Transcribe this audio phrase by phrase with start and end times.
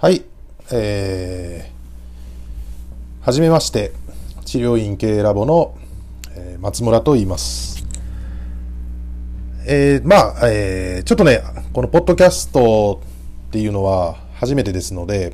[0.00, 0.24] はい、
[0.70, 3.90] えー、はじめまして、
[4.44, 5.76] 治療院系ラボの、
[6.36, 7.84] え、松村と言います。
[9.66, 11.42] えー、まあ、えー、ちょっとね、
[11.72, 13.00] このポッドキャスト
[13.48, 15.32] っていうのは初めてですので、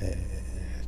[0.00, 0.26] え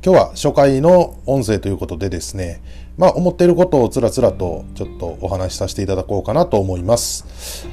[0.01, 2.61] ー、今日は初回の音声ということでですね、
[2.97, 7.65] まあ、思っていることをつらつらとちょっとお話しさせていただこうかなと思います。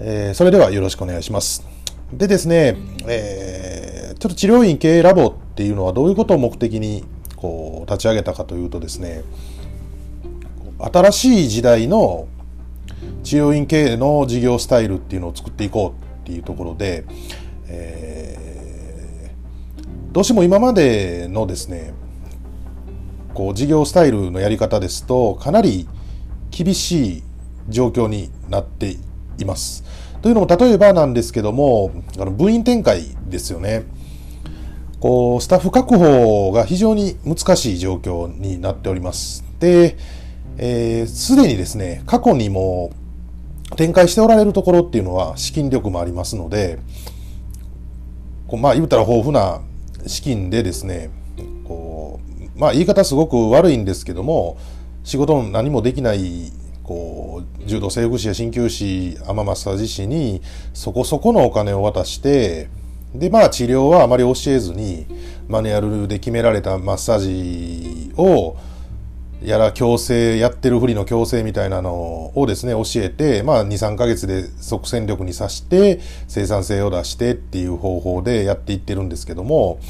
[0.00, 1.64] えー、それではよろしくお願いします。
[2.12, 2.76] でですね、
[3.06, 3.79] えー
[4.20, 7.04] ちょっと治療院経営ラボっていうのはどういうことを目的に
[7.36, 9.24] こう立ち上げたかというとですね
[10.78, 12.28] 新しい時代の
[13.22, 17.06] 治療院経営の事業スタイルっていうのを作っていこうっていうところで、
[17.68, 21.94] えー、どうしても今までのですね
[23.32, 25.88] こう事業スタイルのやり方ですとかなり
[26.50, 27.22] 厳しい
[27.70, 28.96] 状況になって
[29.38, 29.82] います。
[30.20, 33.84] というのも例えばなんですけどもあの部員展開ですよね。
[35.00, 39.44] こう、スタッフ確保が非常に難しい状況になっております。
[39.58, 39.96] で、
[40.58, 42.92] えー、すでにですね、過去にも
[43.76, 46.78] 展開しておられるところっていうのは資金力もありますので、
[48.46, 49.62] こうまあ言うたら豊富な
[50.06, 51.10] 資金でですね、
[51.64, 52.20] こ
[52.56, 54.58] う、まあ言い方すごく悪いんですけども、
[55.02, 60.42] 仕事何もできないこう柔道整復師や鍼灸師アママッサージ師に
[60.74, 62.68] そこそこのお金を渡して
[63.14, 65.06] で、まあ治療はあまり教えずに、
[65.48, 68.56] マニュアルで決められたマッサージを、
[69.42, 79.80] やら矯正、やってるふりの矯正みたいなのをですね、教えて、まあ2、3ヶ月で即戦力にさして生産性を出してっていう方法でやっていってるんですけども、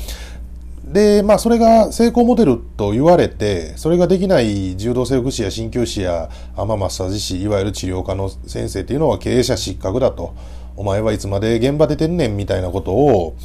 [0.84, 10.34] で、まあそれが成功モデルと言われて、それができない柔道整復師や鍼灸師やアママッサージ師、いわゆる治療科の先生っていうのは経営者失格だと。
[10.76, 13.36] お前はいつまで現場出てんねんみたいなことを、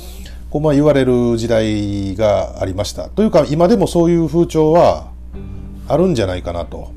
[0.50, 3.10] こうまあ言われる時代がありました。
[3.10, 5.12] というか、今でもそういう風潮は
[5.88, 6.94] あるんじゃないかなと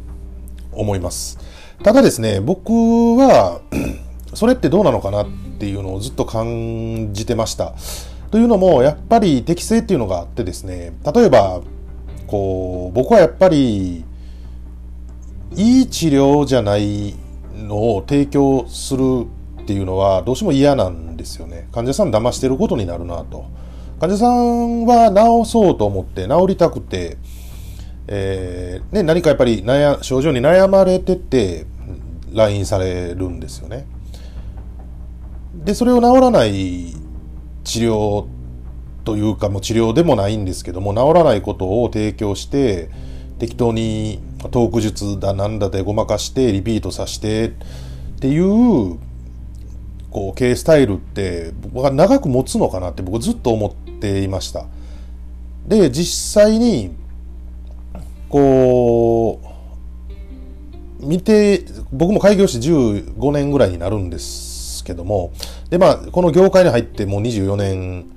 [0.72, 1.38] 思います。
[1.82, 2.70] ただですね、僕
[3.16, 3.60] は
[4.34, 5.26] それってどうなのかなっ
[5.58, 7.74] ていうのをずっと感じてました。
[8.30, 11.60] というのも、やっぱり適性っていうのがあってですね、例えば、
[12.26, 14.04] こう、僕はやっぱり、
[15.56, 17.14] いい治療じゃない
[17.56, 19.26] のを提供する
[19.68, 21.68] っていうのはどうしても嫌なんですよね。
[21.72, 23.44] 患者さん騙してることになるなと。
[24.00, 25.10] 患者さんは
[25.44, 27.18] 治そうと思って治りたくて、
[28.06, 31.66] えー、ね、何かやっぱり悩症状に悩まれてて
[32.32, 33.86] 来院されるんですよね。
[35.52, 36.94] で、それを治らない
[37.64, 38.24] 治療
[39.04, 42.88] というかもう治療でもないんですけども治らないことを提供して
[43.38, 48.98] 適当にトーク術だなんだでごまかしてリピートさせてっていう
[50.18, 54.66] こう経営スタイルって僕は長く持つのかなって僕ずっと思っていました。
[55.68, 56.96] で実際に
[58.28, 59.40] こ
[61.00, 65.32] う見て僕も開業して15年ぐらいになるんですけども
[65.70, 68.10] でまあこの業界に入ってもう24年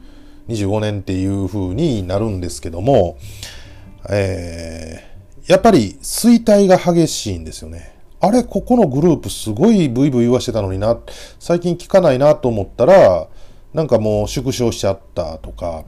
[0.48, 3.20] 25年っていう風になるんですけども、
[4.10, 8.01] えー、やっぱり衰退が激しいんですよね。
[8.22, 10.98] あれ、ここのグループすごいブイブイ言わしてたのにな、
[11.40, 13.28] 最近聞かないなと思ったら、
[13.74, 15.84] なんかもう縮小しちゃったとか、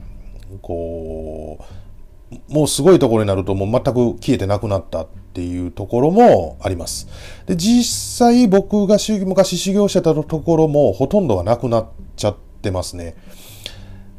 [0.60, 7.06] こう、もうすごいところになるともう全く消えてなくなったっていうところもあります。
[7.46, 7.84] で、実
[8.18, 13.14] 際僕が昔修行してたところもほとんどがなくなっちゃってますね。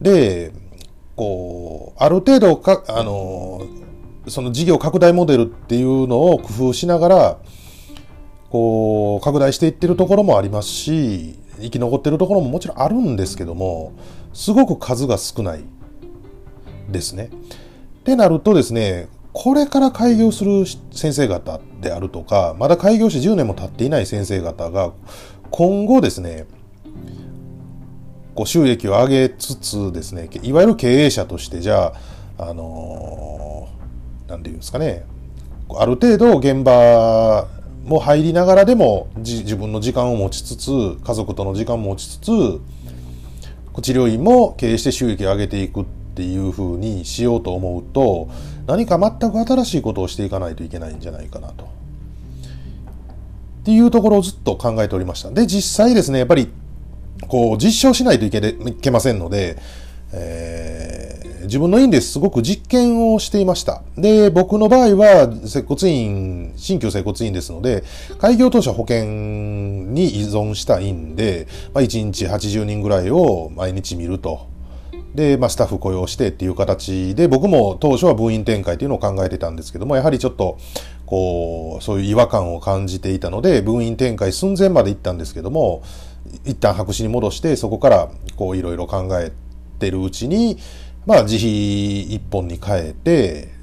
[0.01, 0.53] で、
[1.15, 3.61] こう、ある程度か、あの、
[4.27, 7.37] その事業拡大モデルっていうのを工夫しながら、
[8.55, 13.91] こう、拡大していってるところもありますし、生き残ってるところももちろんあるんですけども、
[14.33, 15.65] すごく数が少ない
[16.89, 17.31] ですね。
[17.99, 24.93] ってなるとですね、これから開業する先生方であるとか、まだ開業して10年も経っていない先生方が、
[25.51, 26.45] 今後ですね、
[28.35, 31.93] こう収益を上げつつですね、いわゆる経営者として、じゃ
[32.37, 35.03] あ、あのー、ていうんですかね、
[35.77, 37.47] ある程度現場
[37.85, 42.31] も入りながらでも自分の時間を持ちつつ家族との時間も持ちつつ
[43.81, 45.85] 治療院も経営して収益を上げていくっ
[46.15, 48.29] ていうふうにしようと思うと
[48.67, 51.65] 何か全く新しいことをしていかないといけないんじゃないかなと。
[51.65, 51.67] っ
[53.65, 55.31] ていうところをずっと考えておりました。
[55.31, 56.49] で、実際ですね、やっぱり
[57.27, 59.57] こう実証しないといけいけませんので、
[60.13, 61.14] えー、
[61.45, 63.81] 自分の院ですごく実験をしていました。
[63.97, 67.83] で、僕の場合は、接骨院、新旧接骨院ですので、
[68.19, 74.55] 開業当初保険に依存した院で、まあ、1日80人ぐらいを毎日見ると
[75.15, 80.57] で、まあ、スタッフ雇用してっていう形で、僕も当初は部員展開っていうのを考えてたんですけども、やはりちょっと、
[81.05, 85.83] こう、そういう違和感を感じていたので、部員展開寸前まで行ったんですけども、
[86.43, 89.31] 一旦白紙に戻して、そこから、こう、いろいろ考え
[89.79, 90.57] てるうちに、
[91.05, 93.53] まあ、自費一本に変えて、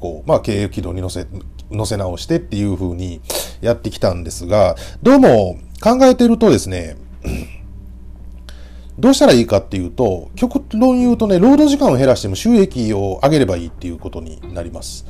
[0.00, 1.26] こう、まあ、経営軌道に乗せ、
[1.70, 3.20] 乗せ直してっていう風に
[3.60, 6.96] やってきたんですが、どうも考えてるとですね、
[8.98, 15.06] どうしたらいいかっていうと、極論言うとね、労働時間を減らしても収益を上げればいいっていうことになります。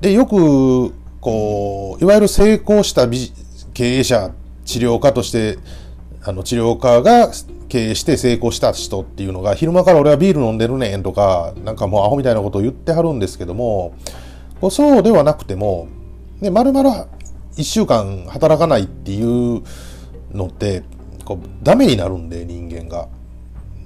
[0.00, 3.06] で、よく、こう、いわゆる成功した
[3.74, 4.32] 経営者、
[4.64, 5.58] 治療家として、
[6.22, 7.30] あの、治療家が
[7.70, 13.94] 経営して成功した人っていうのが、昼間から俺はビール飲んでるねんとか、なんかもうアホみたいなことを言ってはるんですけども、
[14.70, 15.88] そうではなくても、
[16.40, 17.06] ね、丸々
[17.56, 19.62] 一週間働かないっていう
[20.32, 20.82] のって、
[21.24, 23.08] こう、ダメになるんで、人間が。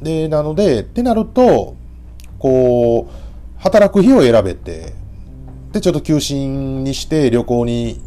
[0.02, 1.76] で、なので、ってなると、
[2.38, 4.94] こう、働く日を選べて、
[5.72, 8.00] で、ちょっと休診にして旅行に、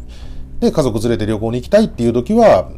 [0.60, 2.70] で、家族連れて旅行に行きたいっていう時は、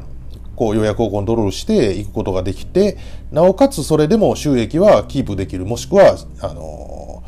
[0.61, 2.99] こう予約をコントロールしていくことができて、
[3.33, 7.23] なおかつそれでも収益はキープできる、もしくは、あの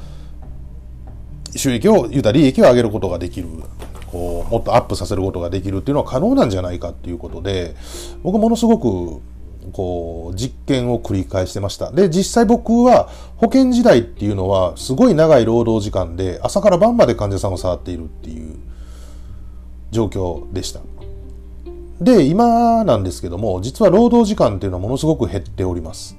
[1.57, 3.49] 収益を、言うた利益を上げることができる。
[4.09, 7.75] こう、もっとアップさせることができるっていうのは可能なんじゃないかっていうことで、
[8.23, 9.23] 僕ものすごく、
[9.73, 11.91] こう、実験を繰り返してました。
[11.91, 13.09] で、実際僕は
[13.39, 18.57] 保険時代っていうのは、すごい長い労働時間で、朝から晩まで患者さんを触っているっていう
[19.91, 20.81] 状況でした。
[22.03, 26.17] で、今なんですけども、実は労働時間っていうのはものすごく減っております。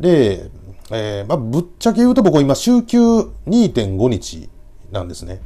[0.00, 0.50] で、
[0.90, 3.00] えー、まあ、ぶっちゃけ言うと僕今週休
[3.46, 4.48] 2.5日
[4.90, 5.40] なんですね。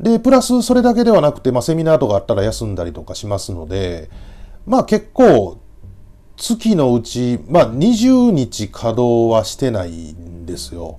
[0.00, 4.10] で、プラスそれだけではなくて、まあ、セミナーとかあったら休んだりとかしますので、
[4.66, 5.58] まあ結構、
[6.36, 10.98] 月のうち、まあ20日稼働はしてないんですよ。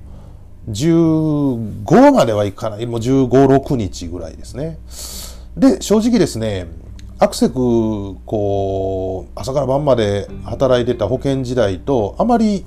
[0.69, 2.87] 15まではいかない。
[2.87, 4.79] もう15、6日ぐらいですね。
[5.55, 6.67] で、正直ですね、
[7.17, 7.53] アクセク、
[8.25, 12.65] こう、朝から晩まで働いてた保険時代と、あまり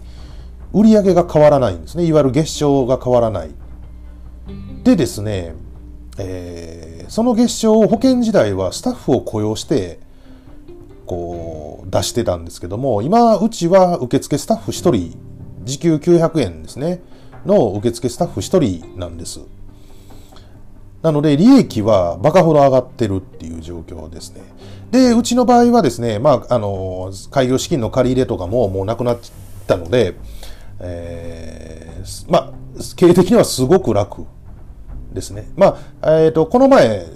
[0.73, 2.05] 売り上げが変わらないんですね。
[2.05, 3.50] いわゆる月賞が変わらない。
[4.85, 5.55] でですね、
[6.17, 10.00] えー、その月賞を保険時代はスタッフを雇用して、
[11.05, 15.19] こう、出してたんですけども、今、うちは受付スタッフ1人、
[15.65, 17.03] 時給900円ですね、
[17.45, 19.41] の受付スタッフ1人なんです。
[21.03, 24.43] なので、利益はバカほど上がってるっていう状況ですね。
[24.91, 29.19] で、うちの場合はですね、まあ、あの、開業資金の借り入れとかももうなくなっ
[29.67, 30.17] たので、
[30.81, 32.53] えー、まあ、
[32.97, 34.27] 経営的にはすごく楽
[35.12, 35.49] ですね。
[35.56, 37.06] まあ、えっ、ー、と、この前、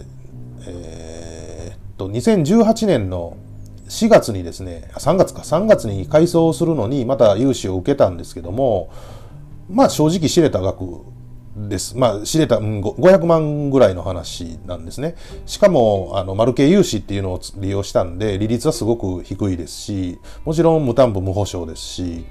[0.66, 3.36] えー、と、2018年の
[3.88, 8.90] 4月にですね、3月か、3月に改装するのにまた融資を受けたんですけども、
[9.70, 10.84] まあ正直知れた額
[11.56, 11.96] です。
[11.96, 15.16] まあ、知れた、うん、500万ぐらいの話なんですね。
[15.46, 22.24] しかも、あの、丸系融資っていうのを利用したんで、利率はすごく低いですし、もちろん無担保無保証ですし、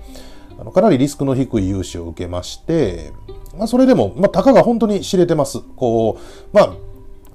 [0.59, 3.13] あのかなりリスクの低い融資を受けまして、
[3.57, 5.59] まあ、それでも、まあ、たかが本当に知れてます。
[5.75, 6.74] こう、まあ、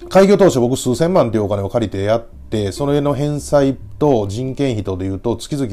[0.09, 5.67] 開業当初僕数千万というお金を借りてやって、それの返済と人件費とでいうと、月々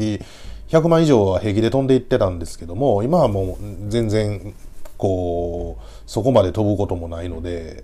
[0.70, 4.54] 100万以上は平気で飛んでいってたんですけども、今はもう全然
[4.98, 7.84] こう、そこまで飛ぶこともないので、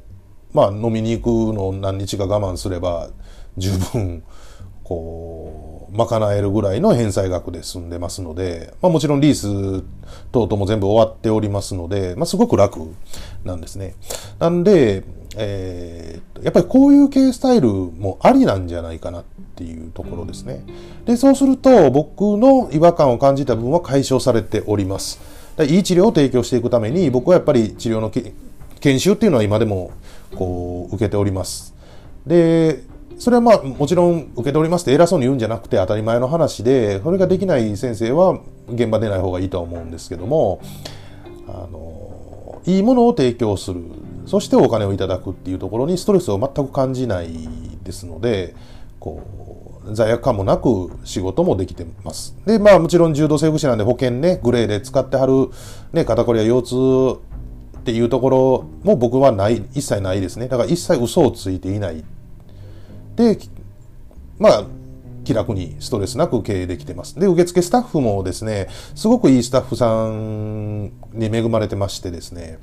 [0.53, 3.09] まあ飲みに行くの何日か我慢すれば
[3.57, 4.23] 十分、
[4.83, 9.83] こう、賄えるぐらいの返済額で済んでますので、まあもちろんリース
[10.31, 12.93] 等々も全部終わっておりますので、まあすごく楽
[13.43, 13.95] なんですね。
[14.39, 15.03] なんで、
[15.37, 19.23] えー、やっぱりこういう系スタイルもありなんじゃないかなっ
[19.55, 20.65] ていうところですね。
[21.05, 25.38] で、そうすると僕の違和感を感じた部分は解消されております。
[25.63, 29.91] いい治療を提供していくために僕はやっぱり治療の研修っていうのは今でも
[30.35, 31.73] こう受けております。
[32.25, 32.83] で、
[33.17, 38.39] それはまあもちろん受けておりますって偉そうに言うんじゃなくて当たり前の話で、それができない先生は
[38.69, 40.61] 現場出ない方がいいとは思うんですけども、
[41.47, 43.81] あの、いいものを提供する。
[44.25, 47.29] そしてお金をいただくっていうところにストレスを全く感じない
[47.83, 48.55] ですので、
[48.99, 49.38] こう、
[49.93, 52.35] 罪悪感もなく仕事もできてます。
[52.45, 55.49] で、まあもちろん柔道整復師なんで保険ね、グレーで使ってはる、
[55.93, 57.19] ね、肩こりや腰痛
[57.79, 60.47] っていうところも僕はない、一切ないですね。
[60.47, 62.03] だから一切嘘をついていない。
[63.15, 63.37] で、
[64.37, 64.63] まあ、
[65.23, 67.19] 気楽にストレスなく経営できてます。
[67.19, 72.59] で、受付スタッフもですね、すごくいいスタッフさんに恵まれてましてですね、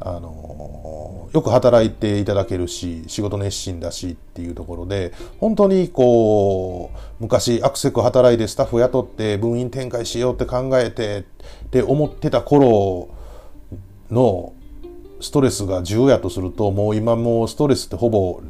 [0.00, 11.24] あの、よく働いていただけるし、仕事熱心だしっていうところで、本当にこう、昔アクセク働いてスタッフ雇って分院展開しようって考えて
[11.64, 13.08] って思ってた頃
[14.10, 14.52] の
[15.20, 18.42] ストレスが10やとすると、もう今もうストレスってほぼ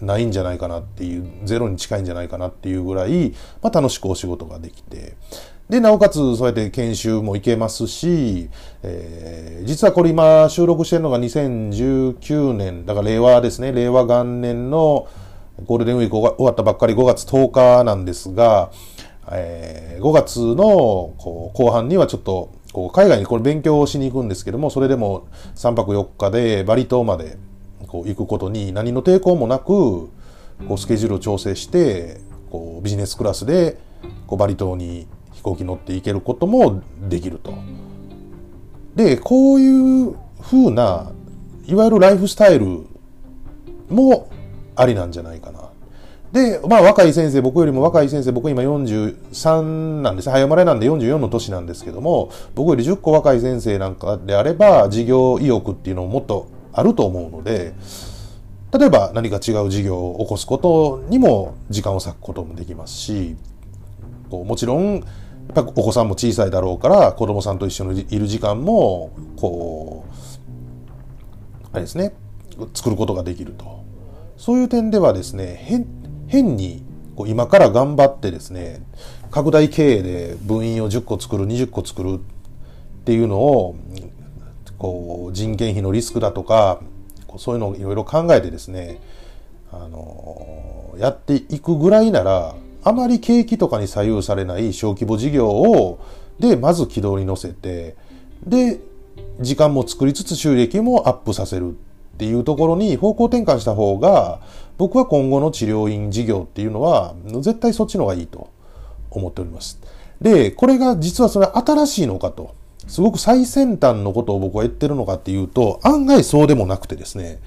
[0.00, 5.16] ないんじゃないかなっていう、ゼロに近いんじゃないかなっていうぐらい、まあ、楽しくお仕事ができて、
[5.68, 8.50] で、なおかつ、そうやって研修も行けますし、
[8.82, 15.08] えー、実はこれ今収録してるのが2019年、だから令和ですね、令和元年の
[15.64, 18.70] ゴールデンウィーク終わったばっかり5月10日なんですが、
[19.30, 27.38] えー、5月のこう後半にはちょっとこう海外にこれ勉強しに行くんですけども、それでも3泊4日でバリ島まで
[27.86, 30.10] こう行くことに何の抵抗もなくこ
[30.70, 33.78] うスケジュールを調整してこうビジネスクラスで
[34.26, 35.06] こうバリ島に
[35.44, 37.54] 行機乗って行けることもできると。
[38.96, 41.12] でこういうふうな
[41.66, 42.86] いわゆるライフスタイル
[43.88, 44.28] も
[44.76, 45.70] ありなんじゃないかな。
[46.32, 50.30] で、まあ若い先生、僕よりも若い先生、僕今43なんです。
[50.30, 57.72] 早生まれなんで44の年なんですけども、僕より10個若い先生なんかであれば、事業意欲っていうのももっとあると思うので、
[58.76, 63.36] 例えば何か違う事業を起こすことにも時間を割くこともできますし、
[64.28, 65.04] こうもちろん、
[65.48, 72.14] やっぱお子さんも小さいだろうから子供さんと一緒にいる時間もこうあれですね
[72.72, 73.84] 作ることができると。
[74.36, 75.86] そういう点ではですね変
[76.26, 76.82] 変に
[77.16, 78.82] こう今から頑張ってですね
[79.30, 83.76] 拡大経営で分院を10個作る20個作るっていうのを
[84.78, 86.80] こう人件費のリスクだとか
[87.38, 89.00] そういうのをいろいろ考えてですね
[89.72, 95.98] あのやっていくぐらいならあまり景気とかに左右されない小規模事業を
[96.38, 97.96] でまず軌道に乗せて
[98.46, 98.80] で
[99.40, 101.72] 時間も作りつつ収益もアップさせるっ
[102.18, 104.40] ていうところに方向転換した方が
[104.78, 108.50] 僕は今後の治療院事業っていうのは絶対そっちの方がいいと
[109.10, 109.80] 思っております。
[110.20, 112.54] で、これが実はそれ新しいのかと。
[112.86, 117.40] すごく最先端のことを僕は言ってるのかっていうと、案外そうでもなくてですね、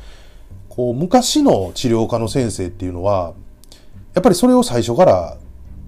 [0.69, 3.33] こう、昔の治療科の先生っていうのは、
[4.17, 5.37] やっぱりそれを最初から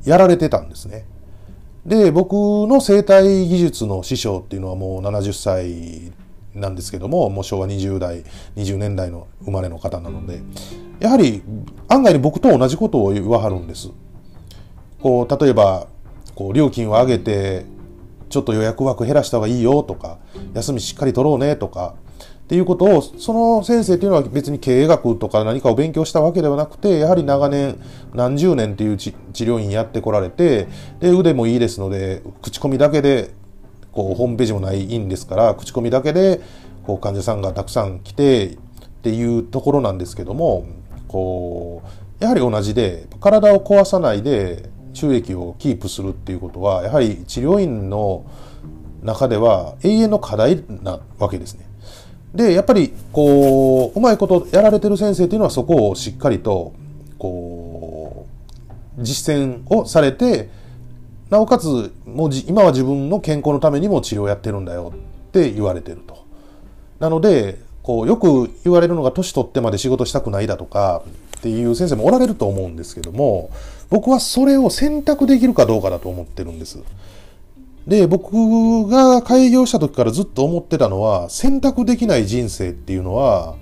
[0.06, 1.04] やられてたんですね。
[1.84, 6.12] で、僕の生体技術の師匠っていうのはもう70歳
[6.54, 8.24] なんですけども、もう昭和20代、
[8.56, 10.44] 20年代の生まれの方なので、
[11.00, 11.42] やはり
[11.88, 13.90] 案外に僕と同じことを言わはるんです。
[15.02, 15.88] こう、例えば、
[16.36, 17.66] こう、料金を上げて、
[18.30, 20.20] ちょっと予約枠減らした方がいいよとか、
[20.54, 21.96] 休みしっかり取ろうねとか、
[22.50, 27.80] っていうことを、その先生っていうのは別に経営学とか何かを勉強したわけではなくて、やはり長年、
[28.16, 30.68] 何十年っていう治療院やってこられて、
[31.00, 33.36] で、腕もいいですので、口コミだけで、
[33.92, 36.42] こう、ホームページもない院ですから、口コミだけで、
[36.88, 38.58] こう、患者さんがたくさん来て、っ
[39.04, 40.66] ていうところなんですけども、
[41.08, 41.84] こ
[42.20, 48.26] う、やはり同じで、体を壊さないで、収益をキープするっていうことはやはり治療院の
[49.04, 51.69] 中では永遠の課題なわけですね。
[52.34, 56.74] でやっぱりこううまいことやられてる先生っていうのはそこをしっかりと
[57.18, 58.28] こ
[59.00, 60.50] う実践をされて
[61.30, 66.26] なおかつもう今は自分の健康のためにも治療やってるんだよって言われてると。
[67.00, 71.04] なのでこうよく言われるのが年取ってまで仕事したくないだとか
[71.38, 73.50] っていう先生もおられると思うんですけども
[73.90, 76.80] 僕はそれを選択できるかどうかだと思ってるんです。
[77.88, 83.56] で、僕が開業した時からずっと思ってたのは、選択できない人生っていうのは、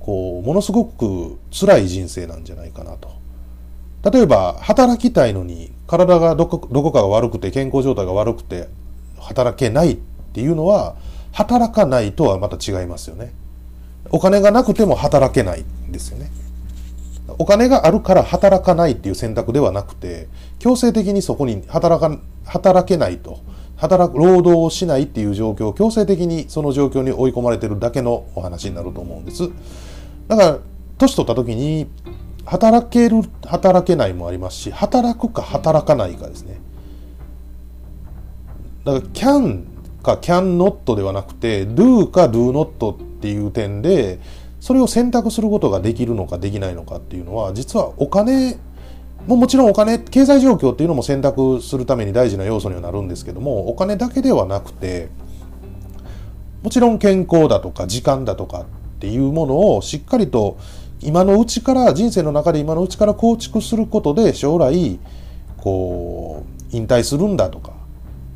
[0.00, 3.10] こう、ものすごく辛い人生なんじゃないかなと。
[4.10, 8.68] 例えば、働きたいのに、体がどこどこかが悪くて、健康状態が悪くて、
[9.18, 10.96] 働けないっていうのは、
[11.32, 13.32] 働かないとはまた違いますよね。
[14.10, 16.30] お金がなくても働けないんですよね。
[17.38, 20.28] お金があるから働かないっていう選択ではなくて、
[20.58, 23.40] 強制的にそこに働か、働けないと。
[23.76, 29.48] 働く、労働をしないっていう状況を強制的にその状況に追い込まれてるだけのお話になると思うんです。
[30.28, 30.58] だから、
[30.98, 31.88] 年取った時に、
[32.44, 36.60] 働ける、働けないもありますし、働くか働かないかですね。
[38.84, 39.64] だから、can
[40.02, 44.20] か can not ではなくて、do か do not っていう点で、
[44.64, 48.56] それを選択することができるのかできないのかっていうのは実はお金
[49.26, 55.10] ももちろんお金経済状況っていうのも選択するために大事な要素にはなるんですけどもお金だけではなくて
[56.62, 58.64] もちろん健康だとか時間だとかっ
[59.00, 60.56] ていうものをしっかりと
[61.02, 64.98] 今のうちから人生の中で今のうちから構築することで将来
[65.58, 67.74] こう引退するんだとか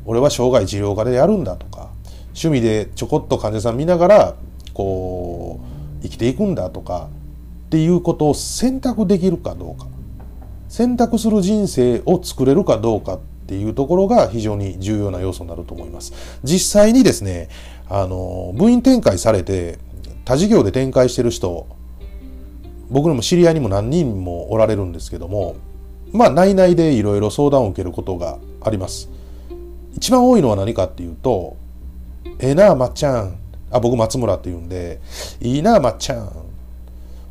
[0.05, 1.89] 俺は生涯治療科でやるんだとか
[2.35, 4.35] 趣味でちょこっと患者さん見ながら
[4.75, 7.09] こう生きていくんだとか
[7.67, 9.87] っていうことを選択できるかどうか
[10.69, 16.13] 選択する人生を作れるかどうかっていうところが非常に重要な要素になると思います。
[16.43, 17.49] 実際にですね、
[17.89, 19.79] あの、部員展開されて
[20.25, 21.65] 他事業で展開してる人、
[22.91, 25.55] 僕のも知り合いにも何人もおられるんですけども、
[26.11, 29.09] まあ内々でいろいろ相談を受けることがあります。
[29.95, 31.57] 一番多いのは何かっていうと、
[32.37, 33.35] ええなあ、まっちゃん。
[33.71, 34.99] あ、僕松村って言うんで、
[35.41, 36.31] いいな、まっちゃん。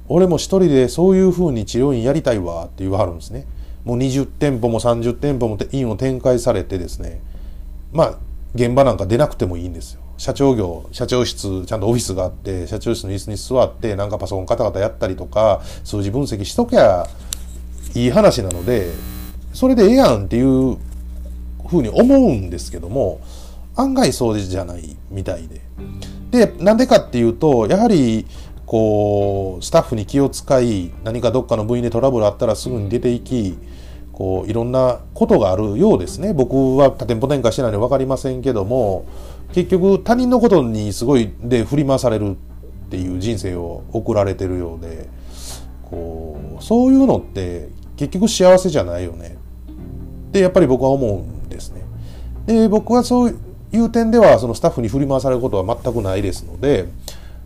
[0.09, 3.47] 俺も一人でそういう風に治療院やりたいわって言わはるんですね。
[3.85, 7.21] もう20店舗も30店舗も院を展開されてですね、
[7.93, 8.19] まあ、
[8.55, 10.01] 現場なんか出なくてもいいんですよ。
[10.17, 17.07] 社長業、社長室、ちゃんとオフィスがあって、社長室の椅子に座って、なんかパソコンカタカタやったりとか、数字分析しときゃ
[17.95, 18.91] いい話なので、
[19.53, 20.77] それでええやんっていう
[21.69, 23.21] ふうに思うんですけども、
[23.77, 25.61] 案外そうじゃないみたいで。
[26.31, 28.27] で、なんでかっていうと、やはり、
[28.67, 33.57] こう、スタッフに気を使い、何かどっかの部員でトラブルあったらすぐに出ていき、
[34.19, 39.07] こういろんなことがあるようですね僕は多店舗展開してないので分かりませんけども
[39.53, 42.35] 結局他人のことにすごいで振り回されるっ
[42.91, 45.09] ていう人生を送られてるようで
[45.85, 49.39] こうそういうのって結局幸せじゃないよね
[50.29, 51.85] ってやっぱり僕は思うんですね。
[52.47, 53.39] で僕はそう
[53.73, 56.89] いう点ではそのスタッフに振り回されることは全くないですので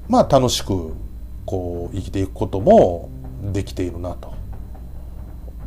[0.09, 0.93] まあ楽しく
[1.47, 3.11] こう生きていくことも
[3.53, 4.33] できているなと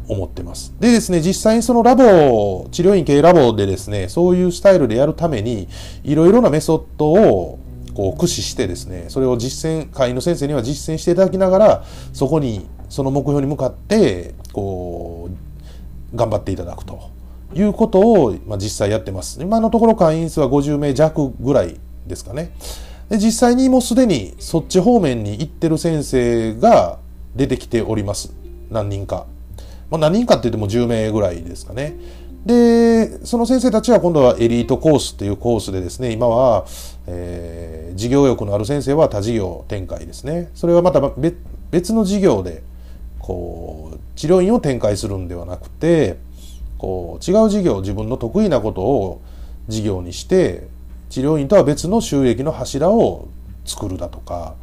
[0.07, 0.73] 思ってます。
[0.79, 5.67] でですね、実際にそのラボ、治療院系ラボでですね、そういうスタイルでやるために、
[6.03, 7.59] いろいろなメソッドを
[7.95, 11.83] こう駆使してですね、それを実践、会員の先生には実践していただきながら、
[12.13, 15.29] そこに、その目標に向かって、こ
[16.13, 17.09] う、頑張っていただくと
[17.53, 19.41] いうことを、まあ、実際やってます。
[19.41, 22.51] 今のところ会員数は50名弱ぐらいですかね。
[23.09, 26.97] で実際にもうすでにそっち方面に行ってる先生が
[27.35, 28.33] 出てきております。
[28.69, 29.27] 何人か。
[29.89, 31.95] まあ、何人かって言っても10名ぐらいですかね。
[32.45, 36.65] で、その先生たちは今度はエリートコースっていうコースでですね、今は、
[37.07, 40.49] えー、事業欲のある先生は他事業展開ですね。
[40.53, 41.01] それはまた
[41.71, 42.61] 別の事業で、
[43.19, 46.17] こう、治療院を展開するんではなくて、
[46.85, 49.21] こう、違う事業、自分の得意なことを
[49.67, 50.67] 事業にして、
[51.09, 53.27] 治療院とは別の収益の柱を
[53.65, 54.53] 作るだとか、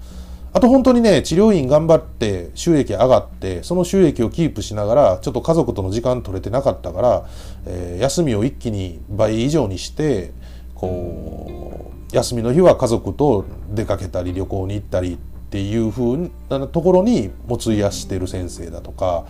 [0.52, 7.26] あと本当にね、治療院頑張って収益上がって、その収益をキープしながら、ちょっと家族との時間取れてなかったから、
[7.66, 10.32] えー、休みを一気に倍以上にして、
[10.76, 15.16] こう、休みの日は家族と出かけたり旅行に行ったりっ
[15.50, 19.24] ていうふうなところにも費やしてる先生だとか、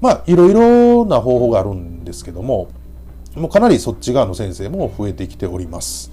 [0.00, 2.68] まあ、いろいろな方法があるんですけども、
[3.34, 6.10] もうかなりそっち側の先生も増えてきております。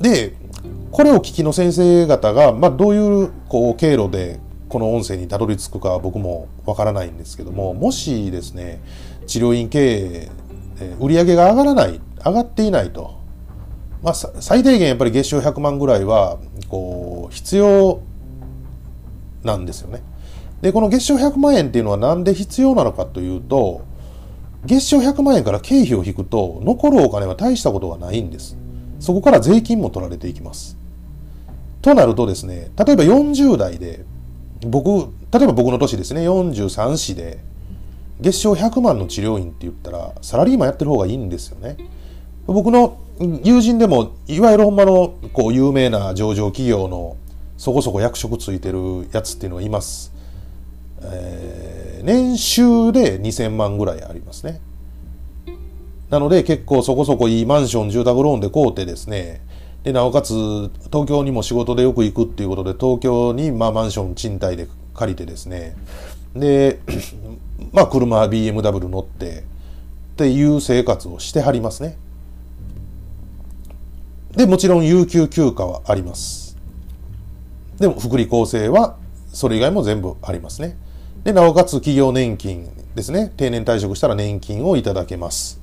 [0.00, 0.34] で、
[0.90, 8.80] これを聞きの先生方が、まあ、どういうこう経路でこの音声にたどり着くかは僕もわからないんですけども、もしですね、
[9.26, 10.28] 治療院経
[10.80, 13.18] 営、売り上げが上がらない、上がっていないと。
[14.02, 18.00] まあ、最低限やっぱり月賞100万ぐらいは、こう、必要
[19.42, 20.02] なんですよね。
[20.62, 23.82] で、この月賞100万円っていうのはなんで必要なのかというと、
[24.64, 28.56] 月賞100万円から経費を引くと、残るお金は大したことがないんです。
[28.98, 30.76] そこから税金も取られていきます。
[31.80, 34.04] となるとですね、例えば40代で、
[34.66, 34.88] 僕、
[35.32, 37.38] 例えば僕の年ですね、43歳で、
[38.20, 41.76] 月賞100万の治療院って言ったら、サラリーマンやってる方がいいんですよね。
[42.46, 42.98] 僕の
[43.44, 47.16] 友人でも、いわゆるほんまの、こう、有名な上場企業の、
[47.56, 50.17] そこそこ役職ついてるやつっていうのはいます。
[51.02, 54.60] えー、年収で2000万ぐらいありますね。
[56.10, 59.42] なので結構そこそこいいマンション、住宅ローンで買うてですね、
[59.84, 60.32] で、なおかつ
[60.90, 65.76] 東京にも仕事でよく行くっていうことで、東京にまあマンション賃貸で借りてですね、
[66.34, 66.80] で、
[67.72, 69.42] まあ車 BMW 乗ってっ
[70.16, 71.96] ていう生活をしてはりますね。
[74.34, 76.56] で、もちろん有給休暇はあります。
[77.78, 78.96] でも福利厚生は
[79.38, 80.76] それ以外も全部ありますね。
[81.22, 83.32] で、なおかつ企業年金ですね。
[83.36, 85.60] 定年退職したら年金をいただけます。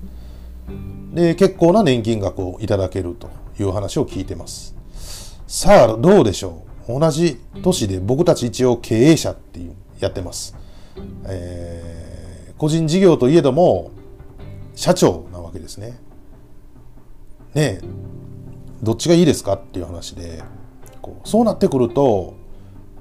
[1.13, 4.73] で、結構な年金額をいただけるという話を聞いてます。
[5.45, 6.99] さあ、どうでしょう？
[7.01, 10.55] 同じ年で僕たち一応経営者っていう、やってます。
[11.25, 13.91] えー、個人事業といえども、
[14.73, 15.99] 社長なわけですね。
[17.53, 17.81] ねえ、
[18.81, 19.55] どっちがいいですか？
[19.55, 20.41] っていう話で、
[21.01, 22.35] こうそうなってくると、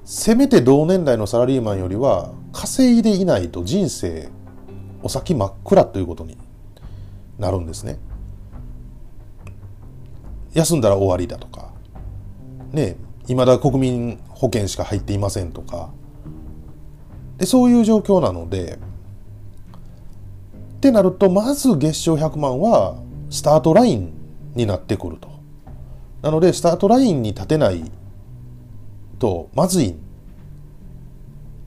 [0.05, 4.29] せめて同年代のサラリーマンよりは稼いでいないと人生
[5.01, 6.37] お先真っ暗ということに
[7.39, 7.97] なるんですね。
[10.53, 11.73] 休んだら終わりだとか、
[12.71, 15.89] ね、未だ国民保険しか入っていませんとか、
[17.37, 18.77] でそういう状況なので、
[20.77, 22.95] ってなると、まず月賞100万は
[23.31, 24.13] スタートライン
[24.53, 25.29] になってくると。
[26.21, 27.83] なので、スタートラインに立てない
[29.19, 29.95] とまずい。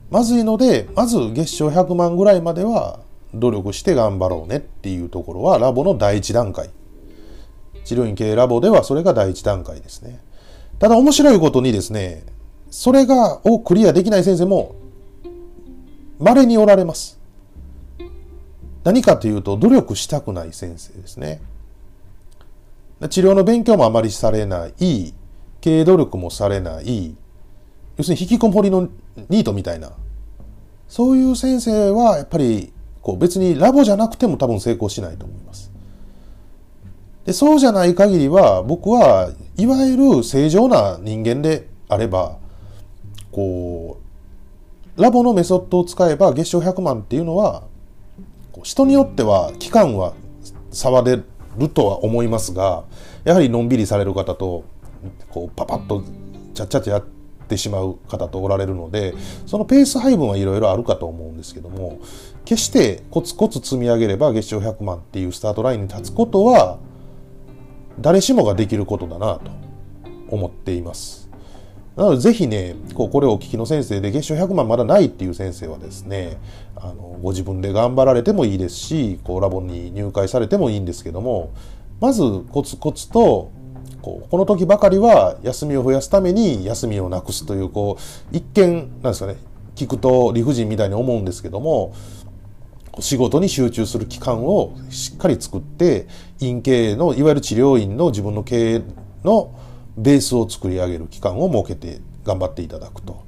[0.09, 2.99] まずいので、まず月賞100万ぐらいまでは
[3.33, 6.69] 努力して頑張ろうねっていうところはラボの第一段階。
[7.83, 10.19] 治療院系ラボではそれが第一段階ですね。
[10.79, 12.23] ただ面白いことにですね、
[12.69, 14.75] それが、をクリアできない先生も
[16.19, 17.19] 稀におられます。
[18.83, 21.41] 何かというと努力したくない先生ですね。
[23.09, 25.13] 治療の勉強もあまりされない、
[25.61, 27.15] 経営努力もされない、
[27.99, 28.87] 要するに引きこもりの
[29.27, 29.91] ニートみたいな、
[30.87, 35.69] そういう先生はやっぱりこう別にラボじゃなくても多分成功しないと思います。
[37.25, 42.37] でそうじゃない限りは僕はいわゆる正常な人間であれば
[43.33, 43.99] こ
[44.97, 47.63] うラボのメソッドを使えば月賞100万っていうのは
[48.63, 50.13] 人によっては期間は
[50.71, 51.17] 差は出
[51.57, 52.85] るとは思いますが
[53.25, 54.63] やはりのんびりされる方と
[55.29, 56.01] こうパパッと
[56.53, 57.18] ちゃっちゃとやって
[57.49, 59.13] てしまう方とおられるので
[59.45, 61.99] そのペース配分はいろいろあるかと思うんですけども
[62.45, 66.79] 決してコツコツ積み上げれば月賞100万っていうスタートラインに立つことは
[67.99, 69.51] 誰しもができることだなと
[70.29, 71.29] 思っています。
[71.95, 76.37] なのでぜひね、こうこれをお聞きの先生で月賞100万まだないっていう先生はですね、
[76.77, 81.51] あのご自分で頑張られてもいいですし、こうラボに入会されてもいいんですけども、
[81.99, 83.51] まずコツコツと
[84.09, 89.37] こうこの時ばかりは休みを増やすために休みをなくすというこう一見なんですかね
[89.75, 91.93] 聞くと理不尽みたいに思うんですけども
[92.99, 96.07] 仕事に集中する期間をしっかり作って
[96.39, 98.81] 院経営のいわゆる治療院の自分の経営
[99.23, 99.53] の
[99.95, 103.23] ベースを作り上げる期間を設けて頑張っていただくと。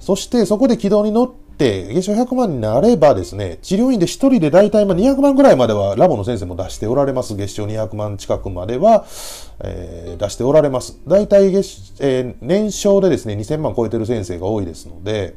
[0.00, 7.34] そしてそこで軌道に乗って月賞100万になればですね、治療院で1人で大体ま200万ぐらいまではラボの先生も出しておられます。
[7.34, 9.06] 月賞200万近くまでは、
[9.60, 11.00] えー、出しておられます。
[11.06, 15.34] 大体月、えー、年商でですね、2000万超えてる先生が多いですので、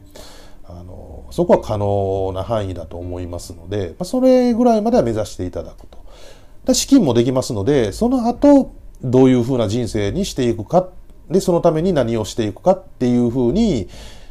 [0.65, 6.73] あのそこは可能な範囲だと思いますので、まあ、それぐらいまでは目指していただくと。
[6.73, 8.71] 資金もできますので、その後、
[9.03, 10.87] どういうふうな人生にしていくか、
[11.29, 13.89] で、そのために何をしていくかっていうふうに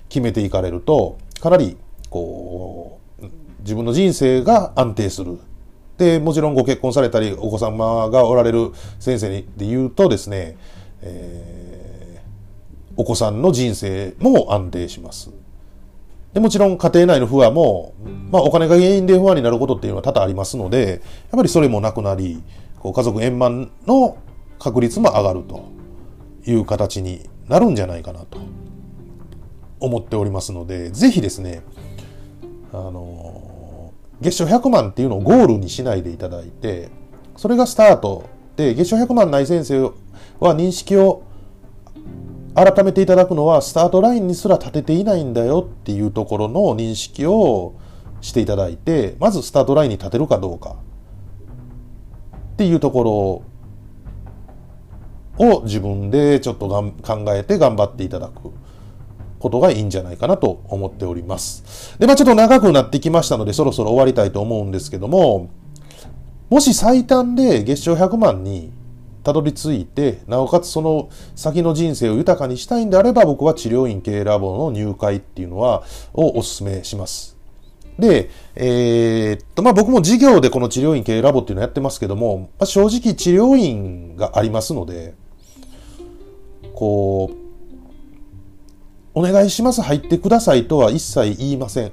[0.09, 1.76] 決めていかれると、かなり、
[2.09, 3.26] こう、
[3.61, 5.38] 自分の人生が安定する。
[5.98, 10.57] で、もちろんご結婚されたり、お子様がおられる先生で言うとですね、
[11.03, 15.31] えー、お子さんの人生も安定します。
[16.33, 17.92] でもちろん家庭内の不和も、
[18.31, 21.00] まあお金が原因で不安になることっていうのは多々ありますので、やっ
[21.33, 22.42] ぱりそれもなくなり、
[22.79, 24.16] こう家族円満の
[24.59, 25.64] 確率も上がると
[26.46, 28.38] いう形になるんじゃないかなと
[29.80, 31.62] 思っておりますので、ぜひですね、
[32.72, 36.90] あの、月賞100万っていうのをゴールにしないでいただいて、
[37.36, 39.92] それがスタートで、月賞100万ない先生
[40.38, 41.22] は認識を
[42.54, 47.74] 改めていただくのは、スタートラインにすら立てていないんだよっていうところの認識を
[48.20, 50.76] していただいて、まずスタートラインに立てるかどうか
[52.52, 53.44] っていうとこ
[55.38, 58.52] ろを自分でちょっとがん考えて頑張っていただく。
[59.40, 61.98] ことがいいんじゃないかなと思っております。
[61.98, 65.50] で、まあちょっと長くなってきましたのでそろそろ終わりたいと思うんですけども、
[66.50, 68.70] もし最短で月賞100万に
[69.22, 77.37] たどり着いて、なおかつその先の人生を豊かにしたいんであれば僕は治療院系ラボの入会っていうのは、をお勧めします。
[77.98, 85.14] で、えー、っと、まあ、僕も事業でこの治療院系ラボっていうのをやってますけども、まあ、正直治療院がありますので、
[86.74, 87.39] こう、
[89.14, 91.92] お願いします、入ってくださいとは一切言いません。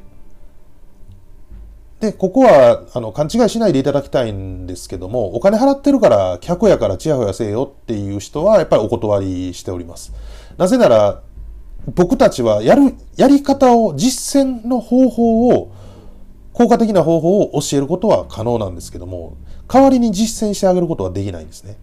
[1.99, 10.13] で、ここは、あの、勘違いしないでいただきたいんですけども、お金払ってるから、客やからチヤホヤせよっていう人は、やっぱりお断りしております。
[10.58, 11.21] なぜなら、
[11.95, 15.71] 僕たちはやる、やり方を、実践の方法を、
[16.53, 19.34] 効果的な方法を教えることは可能なんですけども、
[19.67, 21.77] 代わりに実践してあげることはできないんですね。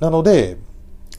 [0.00, 0.56] なので、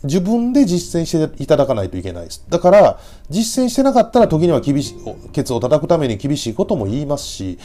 [0.04, 2.46] 自分で実践していただかないといけないです。
[2.50, 7.58] だから、実践してなかったら時には厳しい、ケツを叩くために厳しいことも言いますし、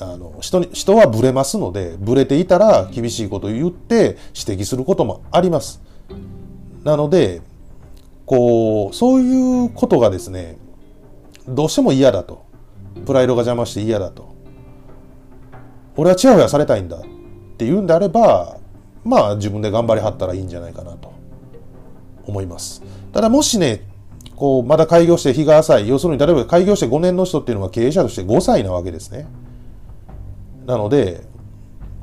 [0.00, 5.80] あの、人に、人はブレますので、ブレていたら厳しいことを言って指摘することもあります。
[6.82, 7.40] なので、
[8.26, 10.58] こう、そういうことがですね、
[11.48, 12.44] どうしても嫌だと。
[13.04, 14.34] プライドが邪魔して嫌だと
[15.96, 17.00] 俺はチヤホヤされたいんだっ
[17.56, 18.56] て言うんであれば、
[19.04, 21.12] まあ自分で頑張りはったらいいんじゃないかなと
[22.26, 22.82] 思います。
[23.12, 23.82] ただもしね、
[24.36, 29.26] こう、まだ開業して日が浅い、要するに例えば開業して5年の人っていうのは経営者として5歳なわけですね。
[30.66, 31.22] なので、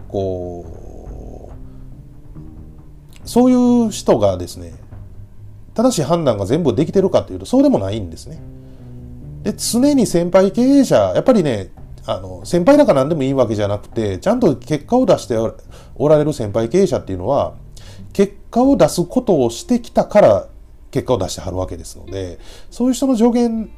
[0.08, 0.78] こう、
[3.28, 4.74] そういう人がですね、
[5.74, 8.42] 正しい判断が全部できてるかというと、そうでもないんですね。
[9.44, 11.72] で、常に先輩経営者、やっぱりね、
[12.06, 15.38] あの、先輩だから何でもいいわけじゃなくて、ちゃんと結果を出して
[15.96, 17.54] おられる先輩経営者っていうのは、
[18.14, 20.48] 結果を出すことをしてきたから
[20.92, 23.70] 結果を出してはるわけですので、そういう人の助言、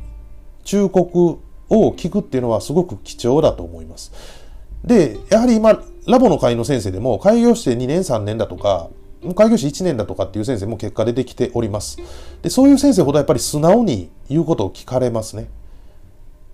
[0.64, 4.12] 忠告を聞くっていうのはすごく貴重だと思います。
[4.84, 8.90] で、やはり今、ラボの会の先生でも開業して2年3年だとか、
[9.36, 11.98] 開業して1年だとかっていう先生も結果出てきております。
[12.42, 15.50] で、そういう先生ほどやっぱり素直に言うことを聞かれますね。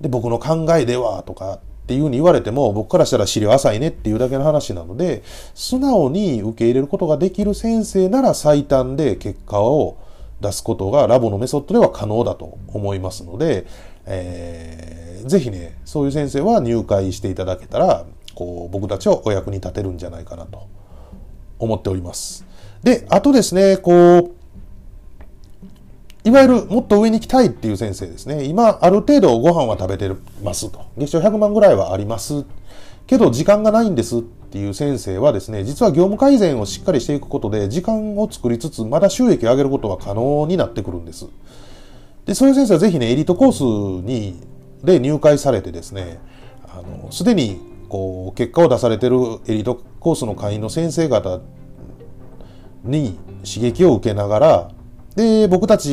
[0.01, 5.23] で、僕の考えではとかっていうふうに言われても、僕からしたら資料浅いねっていうだけの話なので、
[5.55, 9.97] 素直に受け入れることができる先生なら最短で結果を
[10.39, 13.65] 出すことがラボのメソッドでは可能だと思いますので、
[14.05, 20.67] えー、ぜひね、そういう先生は入会していただけたら、こう、僕たちをお役に立てるんじゃないかなと
[21.57, 22.45] 思っております。
[22.83, 24.31] で、あとですね、こう、
[26.23, 28.43] いわゆるもっと上に行きたいっていう先生ですね。
[28.43, 30.11] 今、ある程度ご飯は食べて
[30.43, 30.85] ますと。
[30.97, 32.45] 月賞100万ぐらいはあります。
[33.07, 41.27] けど時間がないんですっていう先生はですね、実は業務改善をしっかりしていくことで時間を作りつつ、まだ収益を上げることは可能になってくるんです。
[42.25, 43.61] で、そういう先生はぜひね、エリートコース
[44.05, 44.41] に、
[44.83, 46.19] で入会されてですね、
[46.67, 51.41] あの、すでにこう、結果を出されてるエリートコースの会員の先生方
[52.83, 54.71] に刺激を受けながら、
[55.19, 55.91] で、僕たちっ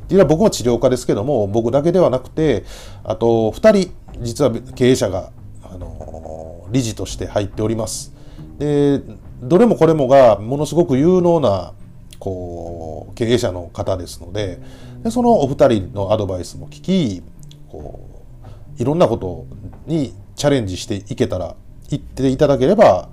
[0.00, 2.64] ていうのは僕も治療家ですけども、僕だけではなくて、
[3.04, 5.30] あと2人、実は経営者が、
[5.62, 8.14] あの、理事として入っております。
[8.58, 9.02] で、
[9.42, 11.74] どれもこれもがものすごく有能な、
[12.18, 14.58] こう、経営者の方ですので、
[15.04, 17.22] でそのお二人のアドバイスも聞き、
[17.68, 18.08] こ
[18.78, 19.44] う、いろんなこと
[19.86, 21.56] にチャレンジしていけたら、
[21.90, 23.10] 行っていただければ、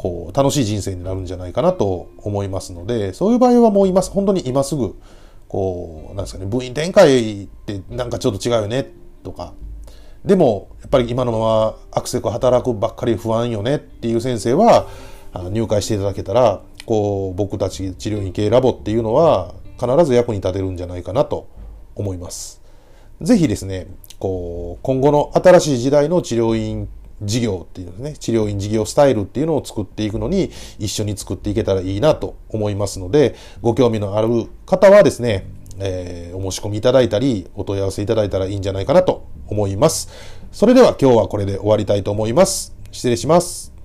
[0.00, 4.98] こう、楽しい人生になるんじゃないかなと思いますので、そういう場合はもう今、本当に今すぐ、
[5.46, 8.90] こう、なんですかね、部員展開ってなんかちょっと違うよね、
[9.22, 9.52] とか、
[10.24, 14.86] でも、やっぱり今のままアクセク働くばっかり不安よねっていう先生は、
[15.50, 21.46] 入会していただけたら、こう、僕たち治療院系ラボっていうのは、必ず役に立てるんじゃないかなと
[21.94, 22.62] 思います。
[23.20, 23.86] ぜひですね、
[24.18, 26.88] こう、今後の新しい時代の治療院
[27.22, 35.46] 事業っていうですね、治療院事業スタイルっていうのを作っていくのに一緒に作っていけたらいいなと思いますので、ご興味のある方はですね、
[35.78, 40.08] えー、お申し込みいただいたり、お問い合わせいただいたらいいんじゃないかなと思います。
[40.52, 42.74] それでは今日はこれで終わりたいと思います。
[42.90, 43.79] 失礼します。